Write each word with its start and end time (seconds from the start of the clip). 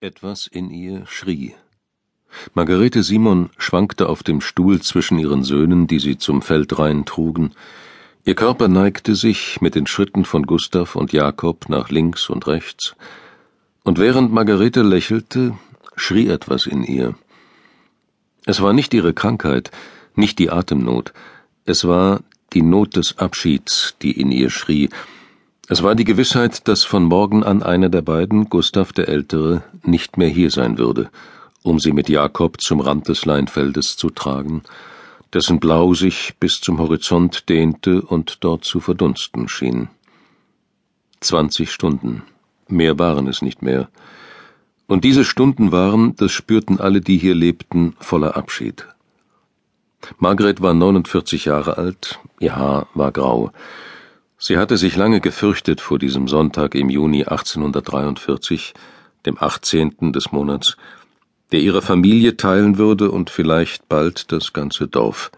Etwas 0.00 0.46
in 0.46 0.70
ihr 0.70 1.06
schrie. 1.06 1.56
Margarete 2.54 3.02
Simon 3.02 3.50
schwankte 3.58 4.08
auf 4.08 4.22
dem 4.22 4.40
Stuhl 4.40 4.80
zwischen 4.80 5.18
ihren 5.18 5.42
Söhnen, 5.42 5.88
die 5.88 5.98
sie 5.98 6.16
zum 6.16 6.40
Feldrein 6.40 7.04
trugen. 7.04 7.52
Ihr 8.24 8.36
Körper 8.36 8.68
neigte 8.68 9.16
sich 9.16 9.60
mit 9.60 9.74
den 9.74 9.88
Schritten 9.88 10.24
von 10.24 10.44
Gustav 10.44 10.94
und 10.94 11.12
Jakob 11.12 11.68
nach 11.68 11.90
links 11.90 12.30
und 12.30 12.46
rechts, 12.46 12.94
und 13.82 13.98
während 13.98 14.32
Margarete 14.32 14.82
lächelte, 14.82 15.58
schrie 15.96 16.28
etwas 16.28 16.66
in 16.66 16.84
ihr. 16.84 17.16
Es 18.46 18.62
war 18.62 18.74
nicht 18.74 18.94
ihre 18.94 19.14
Krankheit, 19.14 19.72
nicht 20.14 20.38
die 20.38 20.50
Atemnot, 20.50 21.12
es 21.64 21.88
war 21.88 22.22
die 22.52 22.62
Not 22.62 22.94
des 22.94 23.18
Abschieds, 23.18 23.96
die 24.00 24.12
in 24.12 24.30
ihr 24.30 24.50
schrie, 24.50 24.90
es 25.68 25.82
war 25.82 25.94
die 25.94 26.04
Gewissheit, 26.04 26.66
dass 26.66 26.84
von 26.84 27.04
morgen 27.04 27.44
an 27.44 27.62
einer 27.62 27.90
der 27.90 28.02
beiden, 28.02 28.48
Gustav 28.48 28.92
der 28.92 29.08
Ältere, 29.08 29.62
nicht 29.82 30.16
mehr 30.16 30.28
hier 30.28 30.50
sein 30.50 30.78
würde, 30.78 31.10
um 31.62 31.78
sie 31.78 31.92
mit 31.92 32.08
Jakob 32.08 32.60
zum 32.60 32.80
Rand 32.80 33.08
des 33.08 33.26
Leinfeldes 33.26 33.98
zu 33.98 34.08
tragen, 34.08 34.62
dessen 35.34 35.60
Blau 35.60 35.92
sich 35.92 36.34
bis 36.40 36.62
zum 36.62 36.78
Horizont 36.78 37.50
dehnte 37.50 38.00
und 38.00 38.38
dort 38.40 38.64
zu 38.64 38.80
verdunsten 38.80 39.48
schien. 39.48 39.88
Zwanzig 41.20 41.70
Stunden. 41.70 42.22
Mehr 42.68 42.98
waren 42.98 43.26
es 43.26 43.42
nicht 43.42 43.60
mehr. 43.60 43.88
Und 44.86 45.04
diese 45.04 45.24
Stunden 45.24 45.70
waren, 45.70 46.16
das 46.16 46.32
spürten 46.32 46.80
alle, 46.80 47.02
die 47.02 47.18
hier 47.18 47.34
lebten, 47.34 47.94
voller 48.00 48.38
Abschied. 48.38 48.86
Margret 50.18 50.62
war 50.62 50.72
49 50.72 51.44
Jahre 51.44 51.76
alt, 51.76 52.20
ihr 52.40 52.56
Haar 52.56 52.86
war 52.94 53.12
grau. 53.12 53.52
Sie 54.40 54.56
hatte 54.56 54.76
sich 54.76 54.94
lange 54.94 55.20
gefürchtet 55.20 55.80
vor 55.80 55.98
diesem 55.98 56.28
Sonntag 56.28 56.76
im 56.76 56.90
Juni 56.90 57.24
1843, 57.24 58.72
dem 59.26 59.36
18. 59.36 60.12
des 60.12 60.30
Monats, 60.30 60.76
der 61.50 61.58
ihre 61.58 61.82
Familie 61.82 62.36
teilen 62.36 62.78
würde 62.78 63.10
und 63.10 63.30
vielleicht 63.30 63.88
bald 63.88 64.30
das 64.30 64.52
ganze 64.52 64.86
Dorf. 64.86 65.32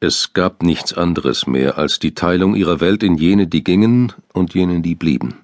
Es 0.00 0.32
gab 0.32 0.64
nichts 0.64 0.94
anderes 0.94 1.46
mehr 1.46 1.78
als 1.78 2.00
die 2.00 2.12
Teilung 2.12 2.56
ihrer 2.56 2.80
Welt 2.80 3.04
in 3.04 3.14
jene, 3.14 3.46
die 3.46 3.62
gingen 3.62 4.12
und 4.32 4.52
jene, 4.54 4.80
die 4.80 4.96
blieben. 4.96 5.36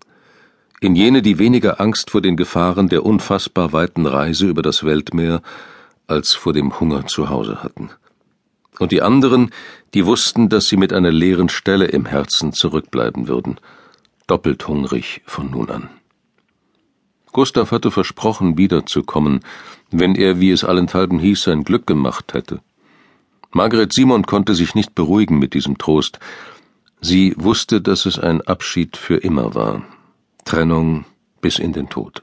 In 0.80 0.97
jene, 0.97 1.22
die 1.22 1.39
weniger 1.39 1.80
Angst 1.80 2.11
vor 2.11 2.22
den 2.22 2.36
Gefahren 2.36 2.89
der 2.89 3.06
unfassbar 3.06 3.72
weiten 3.72 4.05
Reise 4.05 4.48
über 4.48 4.62
das 4.62 4.83
Weltmeer 4.83 5.42
als 6.08 6.33
vor 6.33 6.52
dem 6.52 6.80
Hunger 6.80 7.06
zu 7.06 7.30
Hause 7.30 7.62
hatten 7.62 7.91
und 8.78 8.92
die 8.92 9.03
anderen, 9.03 9.51
die 9.95 10.06
wussten, 10.06 10.48
dass 10.48 10.69
sie 10.69 10.77
mit 10.77 10.92
einer 10.92 11.12
leeren 11.12 11.48
Stelle 11.48 11.87
im 11.87 12.06
Herzen 12.06 12.53
zurückbleiben 12.53 13.29
würden, 13.29 13.59
doppelt 14.27 14.67
hungrig 14.67 15.23
von 15.27 15.51
nun 15.51 15.70
an. 15.70 15.91
Gustav 17.33 17.70
hatte 17.70 17.91
versprochen, 17.91 18.59
wiederzukommen, 18.59 19.41
wenn 19.91 20.14
er, 20.14 20.41
wie 20.41 20.51
es 20.51 20.64
allenthalben 20.64 21.19
hieß, 21.19 21.42
sein 21.42 21.64
Glück 21.64 21.87
gemacht 21.87 22.34
hätte. 22.34 22.61
Margret 23.53 23.92
Simon 23.92 24.25
konnte 24.25 24.55
sich 24.55 24.75
nicht 24.75 24.95
beruhigen 24.95 25.39
mit 25.39 25.55
diesem 25.55 25.77
Trost. 25.79 26.19
Sie 27.01 27.34
wusste, 27.36 27.81
dass 27.81 28.07
es 28.07 28.19
ein 28.19 28.41
Abschied 28.42 28.97
für 28.97 29.17
immer 29.17 29.55
war. 29.55 29.83
Trennung 30.45 31.05
bis 31.41 31.59
in 31.59 31.73
den 31.73 31.89
Tod. 31.89 32.23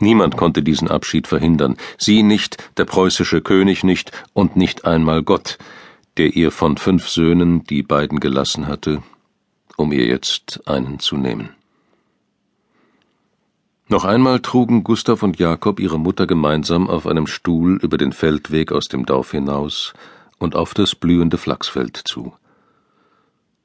Niemand 0.00 0.36
konnte 0.36 0.62
diesen 0.62 0.88
Abschied 0.88 1.26
verhindern, 1.26 1.76
sie 1.98 2.22
nicht, 2.22 2.56
der 2.78 2.86
preußische 2.86 3.42
König 3.42 3.84
nicht 3.84 4.10
und 4.32 4.56
nicht 4.56 4.86
einmal 4.86 5.22
Gott, 5.22 5.58
der 6.16 6.34
ihr 6.34 6.50
von 6.50 6.78
fünf 6.78 7.08
Söhnen 7.08 7.64
die 7.64 7.82
beiden 7.82 8.18
gelassen 8.18 8.66
hatte, 8.66 9.02
um 9.76 9.92
ihr 9.92 10.06
jetzt 10.06 10.66
einen 10.66 10.98
zu 10.98 11.16
nehmen. 11.16 11.50
Noch 13.88 14.04
einmal 14.04 14.40
trugen 14.40 14.84
Gustav 14.84 15.22
und 15.22 15.38
Jakob 15.38 15.80
ihre 15.80 15.98
Mutter 15.98 16.26
gemeinsam 16.26 16.88
auf 16.88 17.06
einem 17.06 17.26
Stuhl 17.26 17.76
über 17.82 17.98
den 17.98 18.12
Feldweg 18.12 18.72
aus 18.72 18.88
dem 18.88 19.04
Dorf 19.04 19.32
hinaus 19.32 19.92
und 20.38 20.56
auf 20.56 20.74
das 20.74 20.94
blühende 20.94 21.38
Flachsfeld 21.38 21.96
zu. 21.96 22.32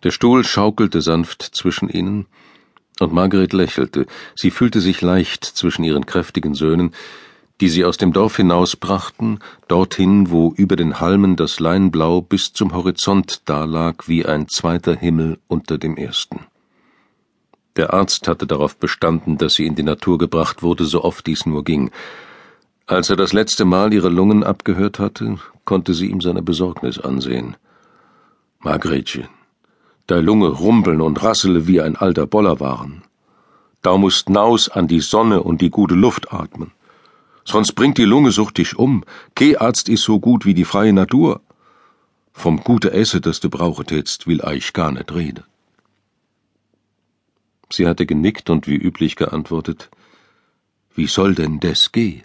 Der 0.04 0.12
Stuhl 0.12 0.44
schaukelte 0.44 1.02
sanft 1.02 1.44
zwischen 1.44 1.90
ihnen, 1.90 2.26
und 3.00 3.14
Margaret 3.14 3.54
lächelte, 3.54 4.06
sie 4.36 4.52
fühlte 4.52 4.82
sich 4.82 5.02
leicht 5.02 5.44
zwischen 5.44 5.84
ihren 5.84 6.06
kräftigen 6.06 6.56
Söhnen, 6.56 6.94
die 7.62 7.70
sie 7.70 7.86
aus 7.86 7.98
dem 7.98 8.12
Dorf 8.12 8.38
hinausbrachten, 8.38 9.40
dorthin, 9.68 10.30
wo 10.30 10.54
über 10.56 10.76
den 10.76 11.00
Halmen 11.00 11.36
das 11.36 11.60
Leinblau 11.60 12.22
bis 12.22 12.54
zum 12.54 12.74
Horizont 12.74 13.42
dalag 13.46 14.08
wie 14.08 14.26
ein 14.26 14.48
zweiter 14.48 14.96
Himmel 14.96 15.40
unter 15.48 15.78
dem 15.78 15.96
ersten. 15.96 16.42
Der 17.78 17.94
Arzt 17.94 18.28
hatte 18.28 18.48
darauf 18.48 18.78
bestanden, 18.78 19.38
dass 19.38 19.56
sie 19.56 19.66
in 19.66 19.76
die 19.76 19.84
Natur 19.84 20.18
gebracht 20.18 20.64
wurde, 20.64 20.86
so 20.86 21.04
oft 21.04 21.28
dies 21.28 21.46
nur 21.46 21.64
ging. 21.64 21.92
Als 22.88 23.10
er 23.10 23.16
das 23.16 23.34
letzte 23.34 23.66
Mal 23.66 23.94
ihre 23.94 24.10
Lungen 24.10 24.44
abgehört 24.44 25.00
hatte, 25.00 25.38
konnte 25.66 25.94
sie 25.94 26.08
ihm 26.08 26.22
seine 26.22 26.42
Besorgnis 26.42 27.00
ansehen. 27.00 27.58
Margretchen, 28.60 29.28
der 30.10 30.22
Lunge 30.22 30.50
rumpeln 30.50 31.02
und 31.02 31.22
rassele 31.24 31.68
wie 31.68 31.82
ein 31.82 31.96
alter 31.96 32.28
Bollerwaren. 32.28 33.04
Da 33.82 33.98
musst 33.98 34.30
naus 34.30 34.70
an 34.70 34.88
die 34.88 35.00
Sonne 35.00 35.44
und 35.44 35.62
die 35.62 35.70
gute 35.70 35.96
Luft 35.96 36.34
atmen. 36.34 36.72
Sonst 37.44 37.74
bringt 37.74 37.98
die 37.98 38.06
Lunge 38.06 38.32
sucht 38.32 38.58
dich 38.58 38.76
um. 38.76 39.04
Keh 39.36 39.58
Arzt 39.58 39.90
is 39.90 40.02
so 40.02 40.20
gut 40.20 40.46
wie 40.46 40.56
die 40.56 40.66
freie 40.66 40.94
Natur. 40.94 41.42
Vom 42.34 42.64
gute 42.64 42.92
Esse, 42.92 43.22
das 43.22 43.40
du 43.40 43.50
brauche 43.50 43.86
tätst, 43.86 44.28
will 44.28 44.44
eich 44.44 44.74
gar 44.74 44.92
nicht 44.92 45.14
rede. 45.14 45.44
Sie 47.72 47.88
hatte 47.88 48.06
genickt 48.06 48.50
und 48.50 48.68
wie 48.68 48.76
üblich 48.76 49.16
geantwortet, 49.16 49.90
wie 50.96 51.08
soll 51.08 51.36
denn 51.36 51.60
des 51.60 51.92
geh? 51.92 52.24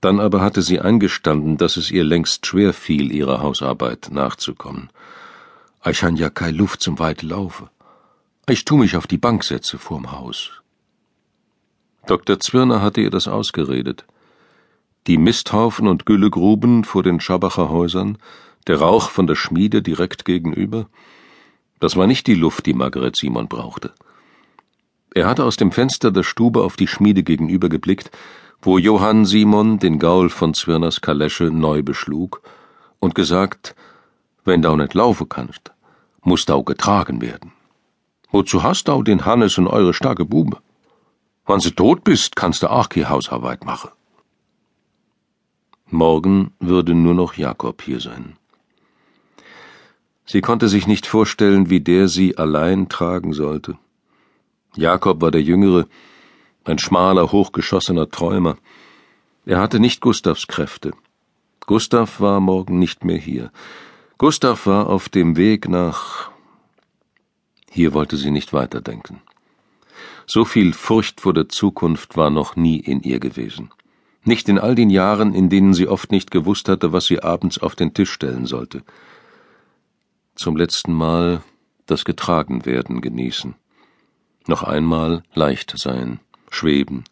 Dann 0.00 0.20
aber 0.20 0.40
hatte 0.40 0.62
sie 0.62 0.80
eingestanden, 0.80 1.56
dass 1.56 1.76
es 1.76 1.90
ihr 1.90 2.04
längst 2.04 2.46
schwer 2.46 2.72
fiel, 2.72 3.10
ihrer 3.10 3.40
Hausarbeit 3.40 4.08
nachzukommen. 4.10 4.90
Ich 5.88 6.02
han 6.02 6.16
ja 6.16 6.30
kei 6.30 6.50
Luft 6.50 6.80
zum 6.80 6.98
weite 6.98 7.26
Laufe. 7.26 7.70
Ich 8.48 8.64
tu 8.64 8.76
mich 8.76 8.96
auf 8.96 9.06
die 9.06 9.18
Bank 9.18 9.44
setze 9.44 9.78
vorm 9.78 10.10
Haus. 10.10 10.50
Dr. 12.06 12.40
Zwirner 12.40 12.82
hatte 12.82 13.00
ihr 13.00 13.10
das 13.10 13.28
ausgeredet. 13.28 14.04
Die 15.06 15.16
Misthaufen 15.16 15.86
und 15.86 16.04
Güllegruben 16.04 16.82
vor 16.82 17.04
den 17.04 17.20
Schabacher 17.20 17.68
Häusern, 17.68 18.18
der 18.66 18.80
Rauch 18.80 19.10
von 19.10 19.28
der 19.28 19.36
Schmiede 19.36 19.80
direkt 19.80 20.24
gegenüber, 20.24 20.88
das 21.78 21.94
war 21.94 22.08
nicht 22.08 22.26
die 22.26 22.34
Luft, 22.34 22.66
die 22.66 22.74
Margaret 22.74 23.14
Simon 23.14 23.46
brauchte. 23.46 23.92
Er 25.14 25.28
hatte 25.28 25.44
aus 25.44 25.56
dem 25.56 25.70
Fenster 25.70 26.10
der 26.10 26.24
Stube 26.24 26.64
auf 26.64 26.74
die 26.76 26.88
Schmiede 26.88 27.22
gegenüber 27.22 27.68
geblickt, 27.68 28.10
wo 28.60 28.78
Johann 28.78 29.24
Simon 29.24 29.78
den 29.78 30.00
Gaul 30.00 30.30
von 30.30 30.52
Zwirners 30.52 31.00
Kalesche 31.00 31.44
neu 31.44 31.84
beschlug, 31.84 32.42
und 32.98 33.14
gesagt, 33.14 33.76
wenn 34.44 34.62
du 34.62 34.74
nicht 34.74 34.94
laufen 34.94 35.28
kannst, 35.28 35.72
musst 36.26 36.50
auch 36.50 36.64
getragen 36.64 37.20
werden. 37.20 37.52
Wozu 38.30 38.62
hast 38.62 38.88
du 38.88 39.02
den 39.02 39.24
Hannes 39.24 39.56
und 39.58 39.68
eure 39.68 39.94
starke 39.94 40.24
Bube? 40.24 40.58
Wann 41.46 41.60
sie 41.60 41.70
tot 41.70 42.02
bist, 42.04 42.34
kannst 42.34 42.62
du 42.62 42.70
auch 42.70 42.88
keine 42.88 43.08
Hausarbeit 43.08 43.64
machen. 43.64 43.90
Morgen 45.88 46.52
würde 46.58 46.94
nur 46.94 47.14
noch 47.14 47.34
Jakob 47.34 47.80
hier 47.82 48.00
sein. 48.00 48.36
Sie 50.24 50.40
konnte 50.40 50.68
sich 50.68 50.88
nicht 50.88 51.06
vorstellen, 51.06 51.70
wie 51.70 51.80
der 51.80 52.08
sie 52.08 52.36
allein 52.36 52.88
tragen 52.88 53.32
sollte. 53.32 53.78
Jakob 54.74 55.20
war 55.20 55.30
der 55.30 55.42
Jüngere, 55.42 55.86
ein 56.64 56.80
schmaler, 56.80 57.30
hochgeschossener 57.30 58.10
Träumer. 58.10 58.56
Er 59.46 59.60
hatte 59.60 59.78
nicht 59.78 60.00
Gustavs 60.00 60.48
Kräfte. 60.48 60.90
Gustav 61.64 62.20
war 62.20 62.40
morgen 62.40 62.80
nicht 62.80 63.04
mehr 63.04 63.18
hier. 63.18 63.52
Gustav 64.18 64.64
war 64.64 64.88
auf 64.88 65.10
dem 65.10 65.36
Weg 65.36 65.68
nach. 65.68 66.30
Hier 67.70 67.92
wollte 67.92 68.16
sie 68.16 68.30
nicht 68.30 68.54
weiterdenken. 68.54 69.20
So 70.26 70.46
viel 70.46 70.72
Furcht 70.72 71.20
vor 71.20 71.34
der 71.34 71.50
Zukunft 71.50 72.16
war 72.16 72.30
noch 72.30 72.56
nie 72.56 72.78
in 72.78 73.02
ihr 73.02 73.20
gewesen. 73.20 73.72
Nicht 74.24 74.48
in 74.48 74.58
all 74.58 74.74
den 74.74 74.88
Jahren, 74.88 75.34
in 75.34 75.50
denen 75.50 75.74
sie 75.74 75.86
oft 75.86 76.12
nicht 76.12 76.30
gewusst 76.30 76.70
hatte, 76.70 76.94
was 76.94 77.04
sie 77.04 77.22
abends 77.22 77.58
auf 77.58 77.76
den 77.76 77.92
Tisch 77.92 78.10
stellen 78.10 78.46
sollte. 78.46 78.82
Zum 80.34 80.56
letzten 80.56 80.94
Mal 80.94 81.42
das 81.84 82.06
Getragenwerden 82.06 83.02
genießen. 83.02 83.54
Noch 84.46 84.62
einmal 84.62 85.24
leicht 85.34 85.76
sein, 85.76 86.20
schweben, 86.50 87.04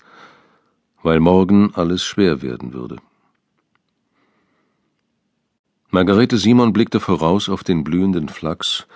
weil 1.03 1.21
morgen 1.21 1.75
alles 1.75 2.03
schwer 2.03 2.41
werden 2.41 2.73
würde. 2.73 2.97
Margarete 5.95 6.39
Simon 6.39 6.73
blickte 6.73 6.99
voraus 6.99 7.49
auf 7.49 7.63
den 7.63 7.85
blühenden 7.85 8.29
Flachs 8.29 8.89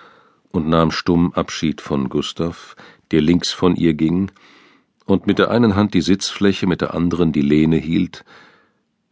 und 0.51 0.67
nahm 0.67 0.91
stumm 0.91 1.31
Abschied 1.31 1.79
von 1.79 2.09
Gustav, 2.09 2.75
der 3.11 3.21
links 3.21 3.53
von 3.53 3.77
ihr 3.77 3.93
ging 3.93 4.31
und 5.05 5.25
mit 5.25 5.39
der 5.39 5.49
einen 5.49 5.77
Hand 5.77 5.93
die 5.93 6.01
Sitzfläche, 6.01 6.67
mit 6.67 6.81
der 6.81 6.93
anderen 6.93 7.31
die 7.31 7.41
Lehne 7.41 7.77
hielt, 7.77 8.25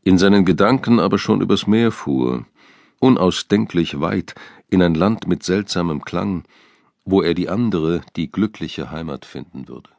in 0.04 0.18
seinen 0.18 0.44
Gedanken 0.44 1.00
aber 1.00 1.18
schon 1.18 1.39
übers 1.39 1.66
Meer 1.66 1.94
fuhr, 1.94 2.45
unausdenklich 3.00 4.01
weit, 4.01 4.36
in 4.69 4.81
ein 4.81 4.94
Land 4.94 5.25
mit 5.25 5.44
seltsamem 5.44 6.01
Klang, 6.01 6.44
wo 7.06 7.22
er 7.22 7.36
die 7.36 7.48
andere, 7.48 8.01
die 8.18 8.30
glückliche 8.30 8.92
Heimat 8.92 9.24
finden 9.24 9.69
würde. 9.69 9.92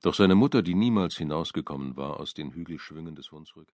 Doch 0.00 0.14
seine 0.14 0.36
Mutter, 0.36 0.62
die 0.62 0.74
niemals 0.74 1.18
hinausgekommen 1.18 1.98
war 1.98 2.18
aus 2.18 2.32
den 2.32 2.52
Hügelschwüngen 2.52 3.14
des 3.14 3.30
Hunsrück 3.30 3.68